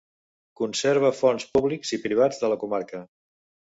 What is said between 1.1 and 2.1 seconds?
fons públics i